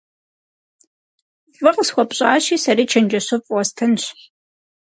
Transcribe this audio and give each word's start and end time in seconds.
Фӏы 1.55 1.71
къысхуэпщӏащи, 1.75 2.55
сэри 2.63 2.85
чэнджэщыфӏ 2.91 3.47
уэстынщ. 3.53 4.03